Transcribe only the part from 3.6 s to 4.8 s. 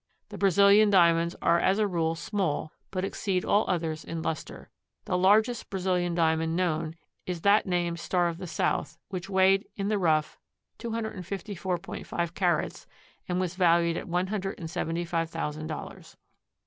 others in luster.